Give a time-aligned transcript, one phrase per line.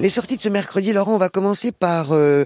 [0.00, 2.44] Les sorties de ce mercredi, Laurent, on va commencer par euh,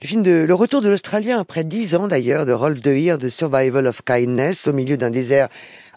[0.00, 3.18] le film de Le Retour de l'Australien, après dix ans d'ailleurs, de Rolf De Heer,
[3.18, 5.48] The Survival of Kindness, au milieu d'un désert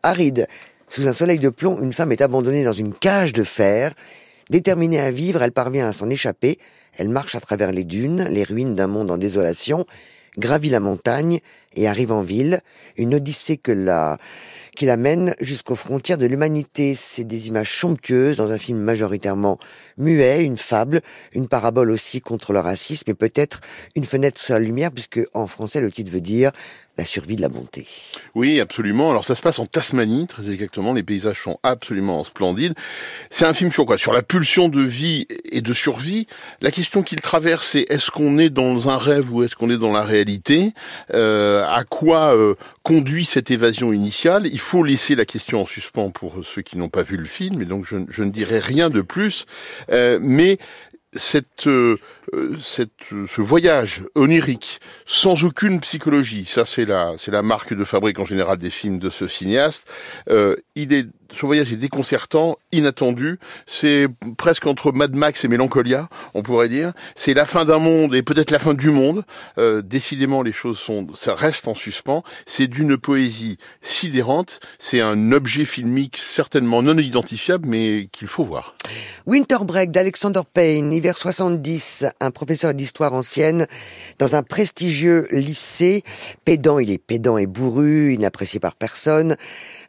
[0.04, 0.50] aride.
[0.90, 3.94] Sous un soleil de plomb, une femme est abandonnée dans une cage de fer.
[4.50, 6.60] Déterminée à vivre, elle parvient à s'en échapper.
[6.98, 9.86] Elle marche à travers les dunes, les ruines d'un monde en désolation,
[10.38, 11.40] gravit la montagne
[11.78, 12.60] et arrive en ville.
[12.98, 14.18] Une odyssée que la
[14.76, 16.96] qui l'amène jusqu'aux frontières de l'humanité.
[16.96, 19.60] C'est des images somptueuses dans un film majoritairement
[19.98, 21.02] muet, une fable,
[21.34, 23.62] une parabole aussi contre le racisme et peut-être
[23.96, 26.52] une fenêtre sur la lumière puisque en français le titre veut dire
[26.98, 27.88] la survie de la bonté.
[28.36, 29.10] Oui, absolument.
[29.10, 30.92] Alors ça se passe en Tasmanie, très exactement.
[30.92, 32.74] Les paysages sont absolument splendides.
[33.30, 33.98] C'est un film sur quoi?
[33.98, 36.28] Sur la pulsion de vie et de survie.
[36.60, 39.78] La question qu'il traverse, c'est est-ce qu'on est dans un rêve ou est-ce qu'on est
[39.78, 40.74] dans la réalité?
[41.14, 44.46] Euh, À quoi euh, conduit cette évasion initiale?
[44.60, 47.62] Il faut laisser la question en suspens pour ceux qui n'ont pas vu le film,
[47.62, 49.46] et donc je, ne dirai rien de plus.
[49.90, 50.58] Euh, mais
[51.14, 51.96] cette, euh,
[52.62, 52.92] cette,
[53.26, 58.26] ce voyage onirique, sans aucune psychologie, ça c'est la, c'est la marque de fabrique en
[58.26, 59.88] général des films de ce cinéaste.
[60.30, 63.40] Euh, il est, ce voyage est déconcertant, inattendu.
[63.66, 66.94] C'est presque entre Mad Max et Mélancolia, on pourrait dire.
[67.16, 69.24] C'est la fin d'un monde et peut-être la fin du monde.
[69.58, 72.24] Euh, décidément, les choses sont, ça reste en suspens.
[72.46, 74.60] C'est d'une poésie sidérante.
[74.80, 78.76] C'est un objet filmique certainement non identifiable, mais qu'il faut voir.
[79.26, 83.68] Winter Break d'Alexander Payne, hiver 70, un professeur d'histoire ancienne
[84.18, 86.04] dans un prestigieux lycée.
[86.46, 89.36] Pédant, il est pédant et bourru, inapprécié par personne.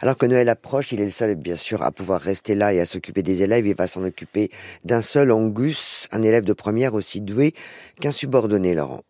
[0.02, 2.80] Alors que Noël approche, il est le seul, bien sûr, à pouvoir rester là et
[2.80, 3.66] à s'occuper des élèves.
[3.66, 4.50] Il va s'en occuper
[4.82, 7.52] d'un seul Angus, un élève de première aussi doué
[8.00, 9.02] qu'un subordonné, Laurent.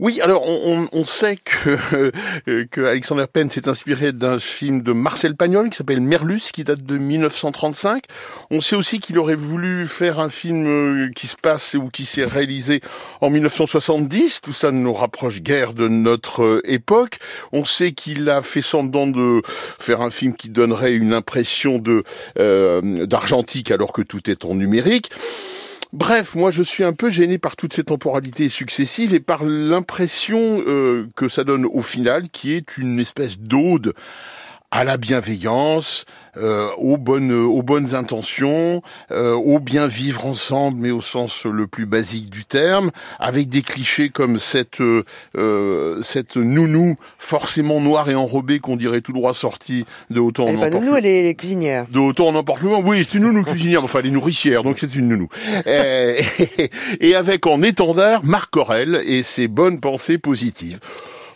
[0.00, 1.78] Oui, alors on, on, sait que,
[2.48, 6.64] euh, que Alexander Penn s'est inspiré d'un film de Marcel Pagnol qui s'appelle Merlus, qui
[6.64, 8.02] date de 1935.
[8.50, 12.06] On sait aussi qu'il aurait voulu faire un film euh, qui se passe ou qui
[12.06, 12.80] s'est réalisé
[13.20, 14.40] en 1970.
[14.40, 17.18] Tout ça ne nous rapproche guère de notre euh, époque.
[17.52, 22.02] On sait qu'il a fait semblant de faire un film qui donnerait une impression de
[23.06, 25.10] d'argentique alors que tout est en numérique.
[25.94, 30.60] Bref, moi je suis un peu gêné par toutes ces temporalités successives et par l'impression
[30.66, 33.94] euh, que ça donne au final, qui est une espèce d'ode
[34.74, 36.04] à la bienveillance,
[36.36, 41.68] euh, aux bonnes aux bonnes intentions, euh, au bien vivre ensemble, mais au sens le
[41.68, 42.90] plus basique du terme,
[43.20, 49.12] avec des clichés comme cette euh, cette nounou forcément noire et enrobée qu'on dirait tout
[49.12, 50.72] droit sortie de autant en emporte.
[50.72, 51.86] nounou, elle est cuisinière.
[51.92, 54.96] De autant en emporte Oui, c'est une nounou cuisinière, enfin elle est nourricière, donc c'est
[54.96, 55.28] une nounou.
[55.66, 56.18] et,
[57.00, 60.80] et avec en étendard Marc Aurel et ses bonnes pensées positives.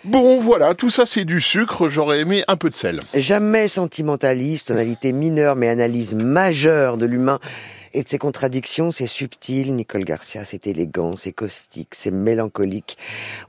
[0.08, 2.98] Bon, voilà, tout ça c'est du sucre, j'aurais aimé un peu de sel.
[3.12, 7.38] Jamais sentimentaliste, tonalité mineure mais analyse majeure de l'humain
[7.98, 12.97] et de ses contradictions, c'est subtil, Nicole Garcia, c'est élégant, c'est caustique, c'est mélancolique.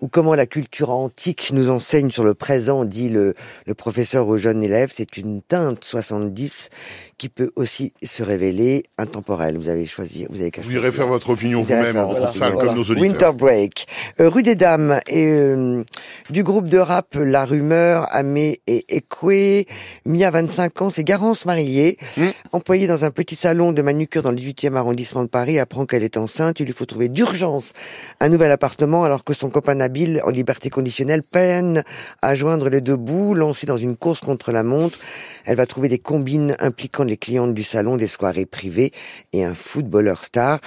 [0.02, 3.36] Ou comment la culture antique nous enseigne sur le présent, dit le,
[3.68, 6.72] le professeur aux jeunes élèves, c'est une teinte 70
[7.20, 9.58] qui peut aussi se révéler intemporelle.
[9.58, 12.54] Vous avez choisi, vous avez qu'à Vous irez faire votre opinion vous-même en rentrant salle
[12.54, 13.02] comme nos auditeurs.
[13.02, 13.86] Winter Break.
[14.20, 15.84] Euh, rue des Dames et euh,
[16.32, 19.68] du groupe de rap La Rumeur, Amé et Ekwe.
[20.06, 22.30] Mia, 25 ans, c'est Garance mariée, hmm.
[22.54, 26.04] employée dans un petit salon de manucure dans le 18e arrondissement de Paris, apprend qu'elle
[26.04, 26.60] est enceinte.
[26.60, 27.74] Il lui faut trouver d'urgence
[28.20, 31.84] un nouvel appartement alors que son copain Nabil, en liberté conditionnelle, peine
[32.22, 35.00] à joindre les deux bouts, lancé dans une course contre la montre.
[35.46, 38.92] Elle va trouver des combines impliquant les clientes du salon, des soirées privées
[39.34, 40.60] et un footballeur star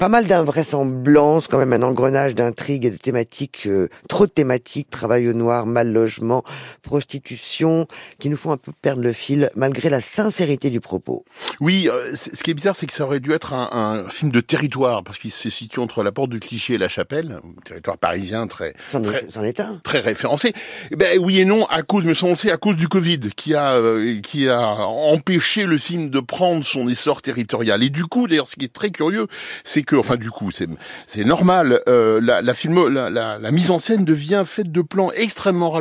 [0.00, 4.88] pas mal d'invraisemblances, quand même un engrenage d'intrigues et de thématiques, euh, trop de thématiques,
[4.88, 6.42] travail au noir, mal logement,
[6.80, 7.86] prostitution,
[8.18, 11.26] qui nous font un peu perdre le fil, malgré la sincérité du propos.
[11.60, 14.32] Oui, euh, ce qui est bizarre, c'est que ça aurait dû être un, un film
[14.32, 17.60] de territoire, parce qu'il se situe entre la porte du Cliché et la Chapelle, un
[17.60, 19.80] territoire parisien très, c'en très, est, un.
[19.84, 20.54] très référencé.
[20.92, 23.54] Eh ben oui et non, à cause, mais on sait, à cause du Covid, qui
[23.54, 27.82] a, euh, qui a empêché le film de prendre son essor territorial.
[27.82, 29.26] Et du coup, d'ailleurs, ce qui est très curieux,
[29.62, 31.80] c'est enfin du coup, c'est normal.
[31.88, 35.72] Euh, la, mise en scène devient faite de plans extrêmement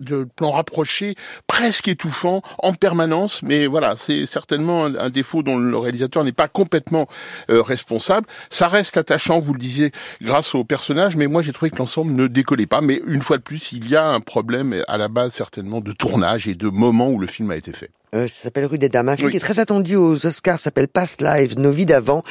[0.00, 1.14] de plans rapprochés,
[1.46, 3.42] presque étouffants, en permanence.
[3.42, 7.08] Mais voilà, c'est certainement un, défaut dont le réalisateur n'est pas complètement
[7.50, 8.26] euh, responsable.
[8.50, 9.92] Ça reste attachant, vous le disiez,
[10.22, 11.16] grâce au personnage.
[11.16, 12.80] Mais moi, j'ai trouvé que l'ensemble ne décollait pas.
[12.80, 15.92] Mais une fois de plus, il y a un problème à la base certainement de
[15.92, 17.90] tournage et de moment où le film a été fait.
[18.12, 19.08] Euh, ça s'appelle Rue des Dames.
[19.08, 22.22] Un film qui est très attendu aux Oscars s'appelle Past Lives, Nos vies d'avant.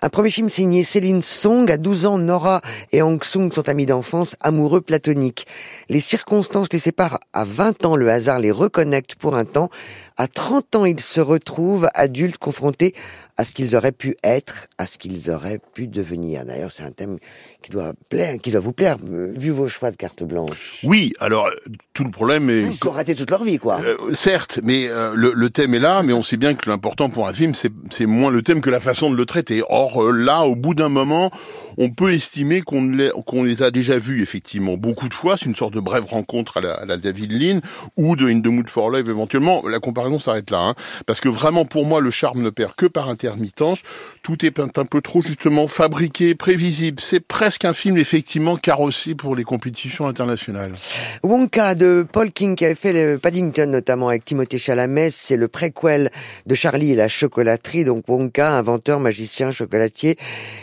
[0.00, 1.70] Un premier film signé Céline Song.
[1.70, 2.62] À 12 ans, Nora
[2.92, 5.46] et Hong Sung sont amis d'enfance, amoureux platoniques.
[5.90, 7.96] Les circonstances les séparent à 20 ans.
[7.96, 9.68] Le hasard les reconnecte pour un temps.
[10.18, 12.94] À 30 ans, ils se retrouvent adultes confrontés
[13.36, 16.46] à ce qu'ils auraient pu être, à ce qu'ils auraient pu devenir.
[16.46, 17.18] D'ailleurs, c'est un thème
[17.62, 20.80] qui doit plaire, qui doit vous plaire, euh, vu vos choix de carte blanche.
[20.84, 21.50] Oui, alors
[21.92, 22.62] tout le problème est.
[22.62, 23.80] Ils ont raté toute leur vie, quoi.
[23.84, 27.10] Euh, certes, mais euh, le, le, thème est là, mais on sait bien que l'important
[27.10, 29.62] pour un film, c'est moins le thème que la façon de le traiter.
[29.68, 31.30] Or là, au bout d'un moment,
[31.76, 35.36] on peut estimer qu'on les, a déjà vus effectivement beaucoup de fois.
[35.36, 37.60] C'est une sorte de brève rencontre à la, à la David Lean
[37.98, 39.62] ou de In the Mood for Life éventuellement.
[39.68, 40.74] La comparaison s'arrête là, hein,
[41.06, 43.82] parce que vraiment pour moi, le charme ne perd que par intermittence.
[44.22, 47.00] Tout est un peu trop justement fabriqué, prévisible.
[47.00, 50.74] C'est presque un film effectivement carrossé pour les compétitions internationales.
[51.22, 55.48] Wonka de Paul King qui avait fait le Paddington notamment avec Timothée Chalamet, c'est le
[55.48, 56.10] préquel
[56.46, 57.84] de Charlie et la chocolaterie.
[57.84, 60.16] Donc Wonka, inventeur, magicien, chocolatier,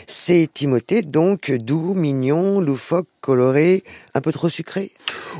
[0.06, 4.92] c'est Timothée donc doux, mignon, loufoque, coloré, un peu trop sucré?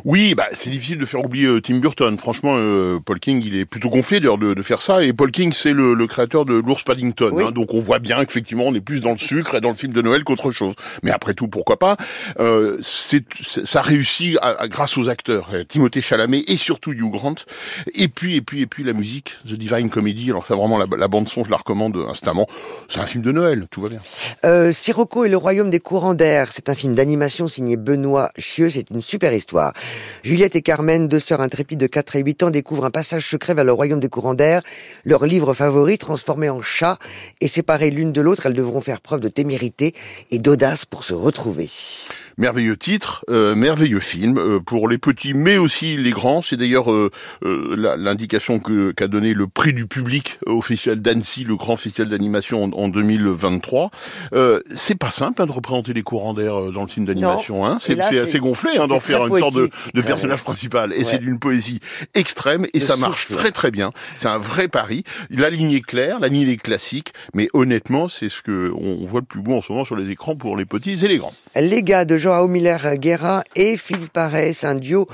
[0.04, 2.18] Oui, bah c'est difficile de faire oublier euh, Tim Burton.
[2.18, 5.04] Franchement, euh, Paul King, il est plutôt gonflé d'ailleurs de, de, faire ça.
[5.04, 7.32] Et Paul King, c'est le, le, créateur de l'ours Paddington.
[7.38, 9.74] Hein, donc on voit bien qu'effectivement, on est plus dans le sucre et dans le
[9.74, 10.74] film de Noël qu'autre chose.
[11.02, 11.96] Mais après tout, pourquoi pas?
[12.40, 13.24] Euh, c'est
[13.64, 17.36] Ça réussit à, à, grâce aux acteurs, euh, Timothée Chalamet et surtout Hugh Grant.
[17.94, 20.30] Et puis, et puis, et puis la musique, The Divine Comedy.
[20.30, 22.46] Alors ça, vraiment, la, la bande son, je la recommande instamment.
[22.88, 24.00] C'est un film de Noël, tout va bien.
[24.44, 28.70] Euh, Sirocco et le royaume des courants d'air, c'est un film d'animation signé Benoît Chieux,
[28.70, 29.72] c'est une super histoire.
[30.22, 33.54] Juliette et Carmen, deux sœurs intrépides de 4 et 8 ans, découvrent un passage secret
[33.54, 34.62] vers le royaume des courants d'air,
[35.04, 36.98] leur livre favori transformé en chat,
[37.40, 39.94] et séparées l'une de l'autre, elles devront faire preuve de témérité
[40.30, 41.68] et d'audace pour se retrouver.
[42.36, 46.42] Merveilleux titre, euh, merveilleux film euh, pour les petits, mais aussi les grands.
[46.42, 47.10] C'est d'ailleurs euh,
[47.96, 52.72] l'indication que qu'a donné le prix du public officiel d'Annecy, le grand festival d'animation en,
[52.72, 53.90] en, 2023.
[54.74, 57.64] c'est pas simple hein, de représenter les courants d'air dans le film d'animation.
[57.64, 57.78] Hein.
[57.80, 60.92] C'est assez gonflé hein, d'en faire une sorte de, de personnage principal.
[60.92, 61.04] Et ouais.
[61.04, 61.80] c'est d'une poésie
[62.14, 63.38] extrême et le ça marche souffle.
[63.38, 63.92] très très bien.
[64.18, 65.04] C'est un vrai pari.
[65.30, 69.20] La ligne est claire, la ligne est classique, mais honnêtement, c'est ce que on voit
[69.20, 71.34] le plus beau en ce moment sur les écrans pour les petits et les grands.
[71.54, 75.06] Les gars de Joao Miller Guerra et Philippe Arès, un duo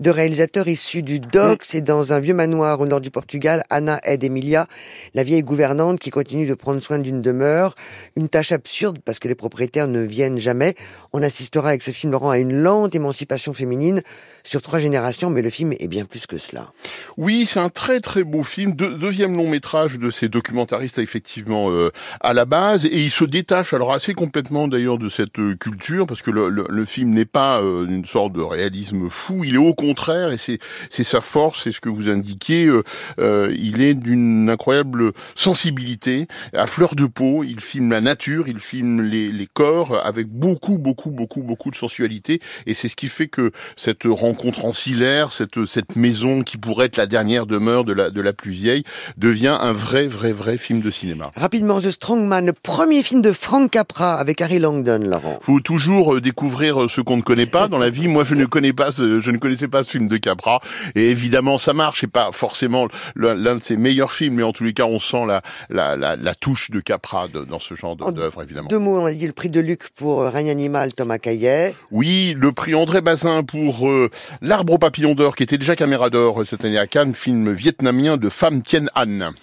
[0.00, 1.60] de réalisateurs issus du DOC.
[1.62, 3.62] C'est dans un vieux manoir au nord du Portugal.
[3.70, 4.66] Anna aide Emilia,
[5.14, 7.74] la vieille gouvernante qui continue de prendre soin d'une demeure.
[8.16, 10.74] Une tâche absurde parce que les propriétaires ne viennent jamais.
[11.12, 14.02] On assistera avec ce film, Laurent, à une lente émancipation féminine
[14.44, 16.72] sur trois générations, mais le film est bien plus que cela.
[17.16, 21.70] Oui, c'est un très très beau film, De, deuxième long métrage de ces documentaristes effectivement
[21.70, 21.90] euh,
[22.20, 26.06] à la base, et il se détache alors assez complètement d'ailleurs de cette euh, culture,
[26.06, 29.54] parce que le, le, le film n'est pas euh, une sorte de réalisme fou, il
[29.54, 32.70] est au contraire, et c'est sa force, c'est ce que vous indiquiez,
[33.18, 38.58] euh, il est d'une incroyable sensibilité, à fleur de peau, il filme la nature, il
[38.58, 43.08] filme les, les corps avec beaucoup beaucoup beaucoup beaucoup de sensualité, et c'est ce qui
[43.08, 47.84] fait que cette rencontre rencontre ancillaire, cette, cette maison qui pourrait être la dernière demeure
[47.84, 48.84] de la, de la plus vieille,
[49.16, 51.30] devient un vrai, vrai, vrai film de cinéma.
[51.36, 55.38] Rapidement, The Strongman, le premier film de Frank Capra avec Harry Langdon, Laurent.
[55.42, 58.08] Faut toujours découvrir ce qu'on ne connaît pas dans la vie.
[58.08, 60.60] Moi, je ne connais pas, ce, je ne connaissais pas ce film de Capra,
[60.94, 62.00] et évidemment, ça marche.
[62.00, 65.24] C'est pas forcément l'un de ses meilleurs films, mais en tous les cas, on sent
[65.26, 68.68] la, la, la, la touche de Capra de, dans ce genre d'œuvre, évidemment.
[68.68, 71.74] Deux mots, on a dit le prix de Luc pour Règne animal, Thomas Caillet.
[71.90, 74.10] Oui, le prix André Bazin pour euh,
[74.42, 78.16] L'arbre au papillon d'or, qui était déjà caméra d'or cette année à Cannes, film vietnamien
[78.16, 79.32] de Pham Thien An.